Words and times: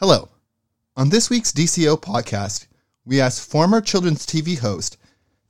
Hello. 0.00 0.28
On 0.96 1.08
this 1.08 1.28
week's 1.28 1.50
DCO 1.50 2.00
podcast, 2.00 2.68
we 3.04 3.20
asked 3.20 3.50
former 3.50 3.80
children's 3.80 4.24
TV 4.24 4.56
host 4.56 4.96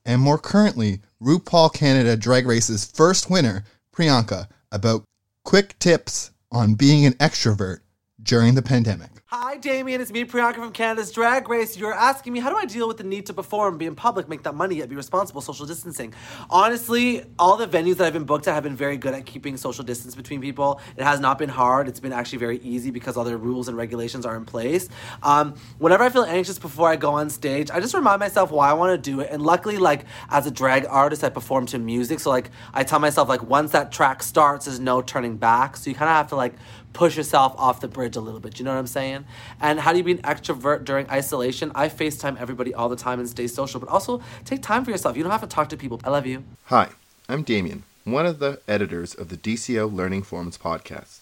and 0.06 0.22
more 0.22 0.38
currently 0.38 1.02
RuPaul 1.20 1.70
Canada 1.74 2.16
Drag 2.16 2.46
Race's 2.46 2.86
first 2.86 3.28
winner, 3.28 3.64
Priyanka, 3.94 4.48
about 4.72 5.04
quick 5.44 5.78
tips 5.78 6.30
on 6.50 6.76
being 6.76 7.04
an 7.04 7.12
extrovert 7.16 7.80
during 8.22 8.54
the 8.54 8.62
pandemic. 8.62 9.10
Hi, 9.30 9.58
Damien. 9.58 10.00
It's 10.00 10.10
me, 10.10 10.24
Priyanka 10.24 10.54
from 10.54 10.72
Canada's 10.72 11.12
Drag 11.12 11.50
Race. 11.50 11.76
You're 11.76 11.92
asking 11.92 12.32
me, 12.32 12.40
how 12.40 12.48
do 12.48 12.56
I 12.56 12.64
deal 12.64 12.88
with 12.88 12.96
the 12.96 13.04
need 13.04 13.26
to 13.26 13.34
perform, 13.34 13.76
be 13.76 13.84
in 13.84 13.94
public, 13.94 14.26
make 14.26 14.42
that 14.44 14.54
money, 14.54 14.76
yet 14.76 14.88
be 14.88 14.96
responsible, 14.96 15.42
social 15.42 15.66
distancing? 15.66 16.14
Honestly, 16.48 17.24
all 17.38 17.58
the 17.58 17.68
venues 17.68 17.96
that 17.96 18.06
I've 18.06 18.14
been 18.14 18.24
booked 18.24 18.48
at 18.48 18.54
have 18.54 18.62
been 18.62 18.74
very 18.74 18.96
good 18.96 19.12
at 19.12 19.26
keeping 19.26 19.58
social 19.58 19.84
distance 19.84 20.14
between 20.14 20.40
people. 20.40 20.80
It 20.96 21.04
has 21.04 21.20
not 21.20 21.36
been 21.36 21.50
hard. 21.50 21.88
It's 21.88 22.00
been 22.00 22.14
actually 22.14 22.38
very 22.38 22.56
easy 22.60 22.90
because 22.90 23.18
all 23.18 23.24
the 23.24 23.36
rules 23.36 23.68
and 23.68 23.76
regulations 23.76 24.24
are 24.24 24.34
in 24.34 24.46
place. 24.46 24.88
Um, 25.22 25.56
whenever 25.76 26.04
I 26.04 26.08
feel 26.08 26.24
anxious 26.24 26.58
before 26.58 26.88
I 26.88 26.96
go 26.96 27.12
on 27.12 27.28
stage, 27.28 27.70
I 27.70 27.80
just 27.80 27.92
remind 27.94 28.20
myself 28.20 28.50
why 28.50 28.70
I 28.70 28.72
want 28.72 28.92
to 28.92 29.10
do 29.10 29.20
it. 29.20 29.28
And 29.30 29.42
luckily, 29.42 29.76
like, 29.76 30.06
as 30.30 30.46
a 30.46 30.50
drag 30.50 30.86
artist, 30.88 31.22
I 31.22 31.28
perform 31.28 31.66
to 31.66 31.78
music. 31.78 32.20
So, 32.20 32.30
like, 32.30 32.48
I 32.72 32.82
tell 32.82 32.98
myself, 32.98 33.28
like, 33.28 33.42
once 33.42 33.72
that 33.72 33.92
track 33.92 34.22
starts, 34.22 34.64
there's 34.64 34.80
no 34.80 35.02
turning 35.02 35.36
back. 35.36 35.76
So 35.76 35.90
you 35.90 35.96
kind 35.96 36.08
of 36.08 36.16
have 36.16 36.28
to, 36.28 36.36
like, 36.36 36.54
push 36.94 37.18
yourself 37.18 37.54
off 37.58 37.80
the 37.80 37.88
bridge 37.88 38.16
a 38.16 38.20
little 38.20 38.40
bit. 38.40 38.58
You 38.58 38.64
know 38.64 38.72
what 38.72 38.78
I'm 38.78 38.86
saying? 38.86 39.17
And 39.60 39.80
how 39.80 39.92
do 39.92 39.98
you 39.98 40.04
be 40.04 40.12
an 40.12 40.18
extrovert 40.18 40.84
during 40.84 41.08
isolation? 41.10 41.72
I 41.74 41.88
FaceTime 41.88 42.40
everybody 42.40 42.74
all 42.74 42.88
the 42.88 42.96
time 42.96 43.20
and 43.20 43.28
stay 43.28 43.46
social, 43.46 43.80
but 43.80 43.88
also 43.88 44.22
take 44.44 44.62
time 44.62 44.84
for 44.84 44.90
yourself. 44.90 45.16
You 45.16 45.22
don't 45.22 45.32
have 45.32 45.40
to 45.40 45.46
talk 45.46 45.68
to 45.70 45.76
people. 45.76 46.00
I 46.04 46.10
love 46.10 46.26
you. 46.26 46.44
Hi, 46.66 46.90
I'm 47.28 47.42
Damien, 47.42 47.84
one 48.04 48.26
of 48.26 48.38
the 48.38 48.60
editors 48.66 49.14
of 49.14 49.28
the 49.28 49.36
DCO 49.36 49.92
Learning 49.92 50.22
Forums 50.22 50.58
podcast. 50.58 51.20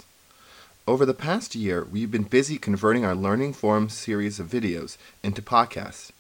Over 0.89 1.05
the 1.05 1.15
past 1.15 1.57
year, 1.57 1.85
we've 1.85 2.13
been 2.13 2.23
busy 2.23 2.59
converting 2.59 3.05
our 3.05 3.15
Learning 3.15 3.53
Forums 3.53 3.95
series 3.95 4.39
of 4.39 4.47
videos 4.47 4.97
into 5.23 5.43
podcasts 5.43 6.13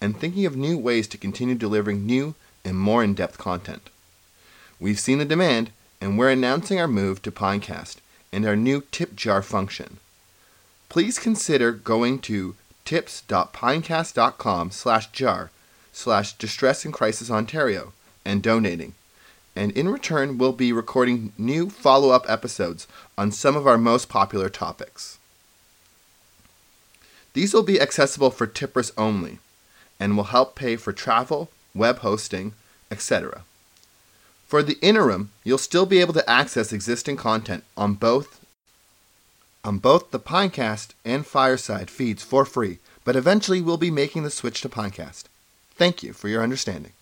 and 0.00 0.18
thinking 0.18 0.46
of 0.46 0.56
new 0.56 0.78
ways 0.78 1.06
to 1.08 1.18
continue 1.18 1.54
delivering 1.54 2.06
new 2.06 2.34
and 2.64 2.78
more 2.78 3.04
in 3.04 3.14
depth 3.14 3.36
content. 3.36 3.90
We've 4.80 4.98
seen 4.98 5.18
the 5.18 5.24
demand, 5.24 5.70
and 6.00 6.18
we're 6.18 6.30
announcing 6.30 6.80
our 6.80 6.88
move 6.88 7.22
to 7.22 7.30
Pinecast 7.30 7.96
and 8.32 8.46
our 8.46 8.56
new 8.56 8.82
tip 8.90 9.14
jar 9.14 9.42
function. 9.42 9.98
Please 10.94 11.18
consider 11.18 11.72
going 11.72 12.20
to 12.20 12.54
tips.pinecast.com 12.84 14.70
slash 14.70 15.10
jar 15.10 15.50
slash 15.92 16.34
distress 16.34 16.84
and 16.84 16.94
crisis 16.94 17.32
Ontario 17.32 17.92
and 18.24 18.40
donating. 18.40 18.94
And 19.56 19.72
in 19.72 19.88
return, 19.88 20.38
we'll 20.38 20.52
be 20.52 20.72
recording 20.72 21.32
new 21.36 21.68
follow 21.68 22.10
up 22.10 22.24
episodes 22.28 22.86
on 23.18 23.32
some 23.32 23.56
of 23.56 23.66
our 23.66 23.76
most 23.76 24.08
popular 24.08 24.48
topics. 24.48 25.18
These 27.32 27.52
will 27.52 27.64
be 27.64 27.80
accessible 27.80 28.30
for 28.30 28.46
tippers 28.46 28.92
only 28.96 29.40
and 29.98 30.16
will 30.16 30.30
help 30.30 30.54
pay 30.54 30.76
for 30.76 30.92
travel, 30.92 31.50
web 31.74 31.98
hosting, 31.98 32.52
etc. 32.88 33.42
For 34.46 34.62
the 34.62 34.78
interim, 34.80 35.32
you'll 35.42 35.58
still 35.58 35.86
be 35.86 35.98
able 35.98 36.14
to 36.14 36.30
access 36.30 36.72
existing 36.72 37.16
content 37.16 37.64
on 37.76 37.94
both 37.94 38.43
on 39.64 39.78
both 39.78 40.10
the 40.10 40.20
Pinecast 40.20 40.90
and 41.04 41.26
Fireside 41.26 41.90
feeds 41.90 42.22
for 42.22 42.44
free, 42.44 42.78
but 43.04 43.16
eventually 43.16 43.60
we'll 43.60 43.76
be 43.76 43.90
making 43.90 44.22
the 44.22 44.30
switch 44.30 44.60
to 44.60 44.68
Pinecast. 44.68 45.24
Thank 45.74 46.02
you 46.02 46.12
for 46.12 46.28
your 46.28 46.42
understanding. 46.42 46.94